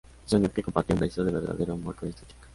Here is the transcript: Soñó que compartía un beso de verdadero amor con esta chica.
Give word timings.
Soñó 0.25 0.51
que 0.51 0.63
compartía 0.63 0.95
un 0.95 1.01
beso 1.01 1.23
de 1.23 1.31
verdadero 1.31 1.73
amor 1.73 1.93
con 1.95 2.09
esta 2.09 2.25
chica. 2.25 2.47